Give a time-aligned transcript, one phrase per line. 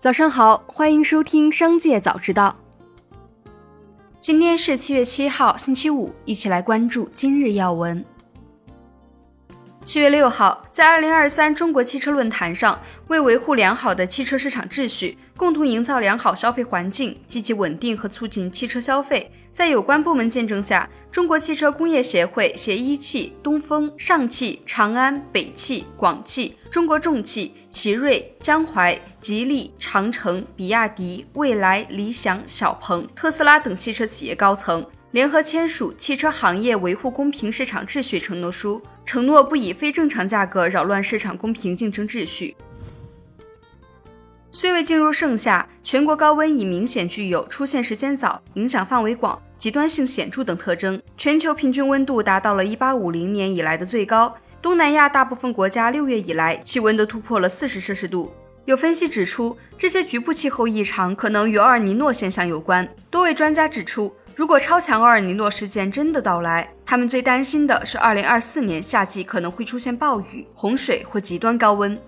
[0.00, 2.56] 早上好，欢迎收听《商界早知道》。
[4.20, 8.04] 今天是七月七号，星期五，一起来关注今日要闻。
[9.88, 34.84] 七月六号，在二零二三中国汽车论坛上，为维护良好的汽车市场秩序，共同营造良好消费环境，积极稳定和促进汽车消费，在有关部门见证下，中国汽车工业协会携一汽、东风、上汽、长安、北汽、广汽、中国重汽、奇瑞、江淮、吉利、长城、比亚迪、蔚来、理想、小鹏、特斯拉等汽车企业高层。
[35.10, 42.54] 联合签署汽车行业维护公平市场秩序承诺书，承诺不以非正常价格扰乱市场公平竞争秩序。
[44.50, 51.00] 虽未进入盛夏，全国高温已明显具有出现时间早、影响范围广、极端性显著等特征。
[51.16, 58.34] 全球平均温度达到了1850年以来的最高，东南亚大部分国家六月以来气温都突破了40摄氏度。
[58.66, 62.86] 有分析指出，这些局部气候异常可能与厄尔尼诺现象有关。
[63.10, 64.14] 多位专家指出。
[64.38, 72.00] 如果超强厄尔尼诺事件真的到来，他们最担心的是2024年夏季可能会出现暴雨、洪水或极端高温。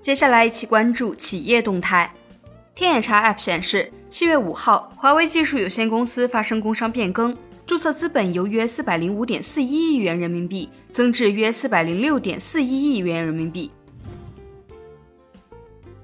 [0.00, 2.12] 接下来一起关注企业动态。
[2.74, 13.70] 天眼查 App 显示，七月五号，华为技术有限公司发生工商变更，注册资本由约405.41亿元人民币增至约406.41亿元人民币。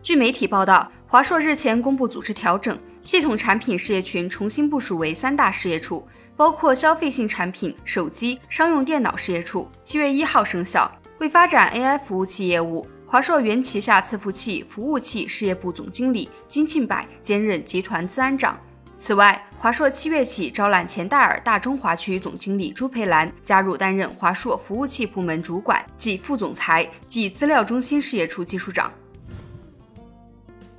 [0.02, 2.76] 据媒体报道，华硕日前公布组织调整。
[3.00, 6.04] 系统产品事业群重新部署为三大事业处，
[6.36, 9.70] 包括消费性产品、手机、商用电脑事业处。
[9.80, 10.90] 七月一号生效。
[11.20, 18.58] 为发展 AI 服务器业务，华硕原旗下伺服器、服务器事业部总经理金庆柏兼任集团资安长。
[18.96, 28.92] 此外，华硕七月起招揽前戴尔大中华区总经理朱培兰加入担任华硕服务器部门主管及副总裁及资料中心事业处技术长。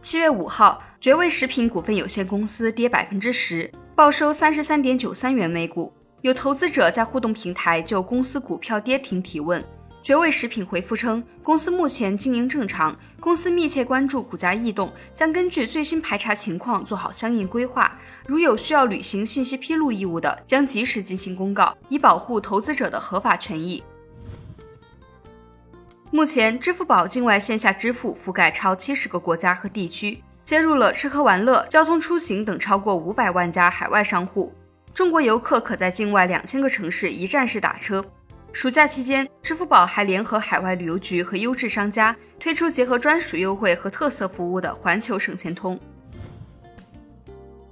[0.04, 5.94] 七月五号，绝味食品股份有限公司跌百分之十，报收三十三点九三元每股。
[6.20, 9.64] 有投资者在互动平台就公司股票跌停提问，
[10.02, 17.98] 绝味食品回复称，公司目前经营正常，公司密切关注股价异动，将根据最新排查情况做好相应规划，
[18.28, 23.82] 如有需要履行信息披露义务的，将及时进行公告，以保护投资者的合法权益。
[26.14, 34.54] 目前，支付宝境外线下支付覆盖超七十个国家和地区，接入了吃喝玩乐、交通出行等超过五百万家海外商户。
[34.94, 38.06] 中国游客可在境外两千个城市一站式打车。
[38.52, 45.80] 暑假期间，支付宝还联合海外旅游局和优质商家，推出结合专属优惠和特色服务的环球省钱通。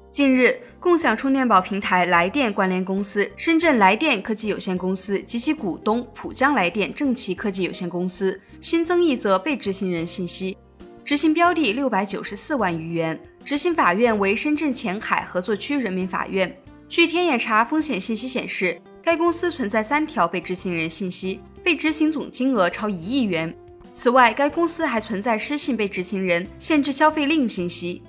[0.09, 10.57] 近日，共享充电宝平台来电关联公司深圳来电科技有限公司及其股东浦江来电正奇科技有限公司新增一则被执行人信息，
[11.05, 16.51] 执行标的六百九十四万余元，执行法院为深圳前海合作区人民法院。
[16.89, 23.55] 据天眼查风险信息显示，该公司存在三条被执行人信息，被执行总金额超一亿元。
[23.91, 28.01] 此外，该公司还存在失信被执行人限制消费令信息。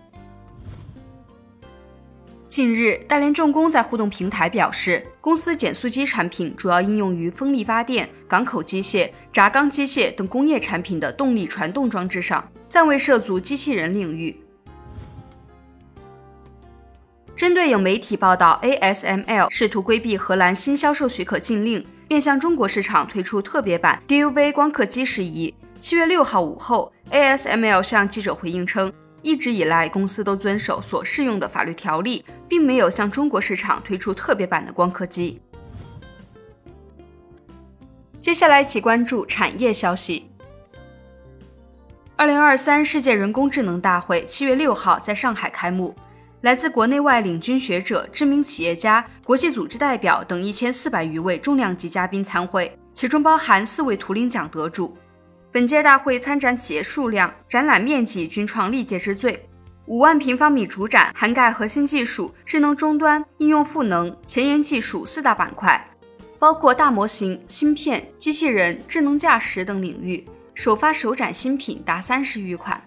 [2.53, 14.39] 近日，大连重工在互动平台表示，公司减速机产品主要应用于风力发电、港口机械、轧钢机械等工业产品的动力传动装置上，暂未涉足机器人领域。
[17.35, 28.93] 针对有媒体报道，ASML 试图规避荷兰新销售许可禁令，面向中国市场推出特别版 DUV 光刻机事宜，七月六号午后，ASML 向记者回应称。
[29.23, 35.41] 一直以来，公司都遵守所适用的法律条例，并没有向中国市场推出特别版的光刻机。
[38.19, 40.29] 接下来一起关注产业消息。
[42.17, 45.95] 二零二三世界人工智能大会七月六号在上海开幕，
[46.43, 54.97] 来自国内外领军学者、知名企业家、国际组织代表等一千四百余位重量级嘉宾参会，其中包含四位图灵奖得主。
[55.53, 59.47] 本届大会参展企业数量、展览面积均创历届之最，
[59.85, 65.91] 五万平方米主展，涵盖核心技术、智能终端、应用赋能、前沿技术四大板块，
[66.39, 70.27] 包括大模型、芯片、机器人、智能驾驶等领域。
[70.55, 72.83] 首发首展新品达三十余款。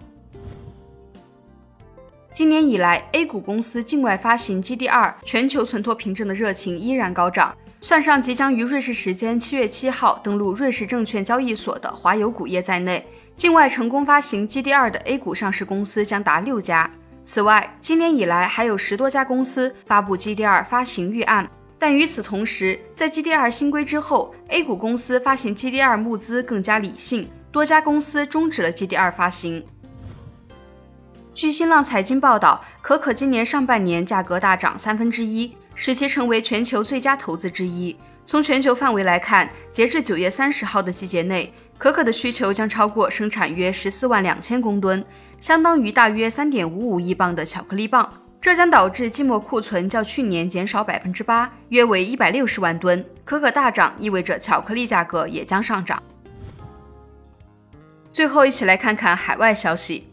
[2.35, 7.55] 今年以来，A 股公司境外发行 GDR 全球存托凭证的热情依然高涨。
[7.79, 16.91] 算上即将于瑞士时间七月七号登陆瑞士证券交易所的华友钴业在内，境外成功发行 GDR 的 A 股上市公司将达六家。
[17.23, 21.49] 此外，今年以来还有十多家公司发布 GDR 发行预案。
[21.79, 29.65] 但与此同时，在 GDR 新规之后，A 股公司发行 GDR 募资更加理性，多家公司终止了 GDR 发行。
[31.35, 37.93] 据新浪财经报道，可可今年上半年价格大涨三分之一，使其成为全球最佳投资之一。
[38.23, 45.05] 从全球范围来看，截至九月三十号的季节内，可可的需求将超过生产约十四万两千公吨，
[45.41, 48.09] 相当于大约三点五五亿磅的巧克力棒。
[48.39, 53.05] 这将导致季末库存较去年减少百分之八，约为一百六十万吨。
[53.25, 56.01] 可可大涨意味着巧克力价格也将上涨。
[58.09, 60.07] 最后，一起来看看海外消息。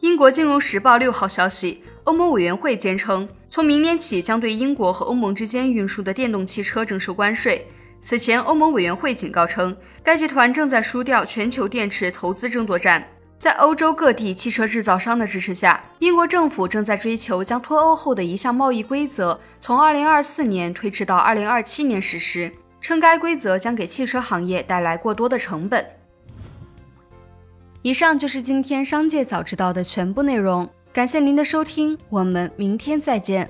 [0.00, 7.66] 英国金融时报六号消息，欧盟委员会坚称，从明年起将对英国和欧盟之间运输的电动汽车征收关税。
[7.98, 13.06] 此前，欧盟委员会警告称，该集团正在输掉全球电池投资争夺战。
[13.38, 25.84] 在欧洲各地汽车制造商的支持下，英国政府正在追求将脱欧后的一项贸易规则从2024年推迟到2027年实施，称该规则将给汽车行业带来过多的成本。
[27.86, 33.48] 以上就是今天商界早知道的全部内容，感谢您的收听，我们明天再见。